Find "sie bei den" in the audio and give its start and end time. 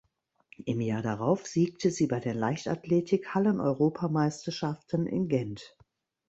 1.91-2.35